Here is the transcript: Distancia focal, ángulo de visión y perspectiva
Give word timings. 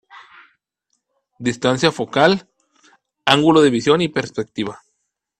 Distancia 1.37 1.91
focal, 1.91 2.49
ángulo 3.23 3.61
de 3.61 3.69
visión 3.69 4.01
y 4.01 4.07
perspectiva 4.09 4.81